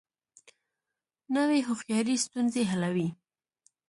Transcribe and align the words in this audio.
نوې 1.35 1.59
هوښیاري 1.67 2.15
ستونزې 2.25 2.63
حلوي 2.71 3.09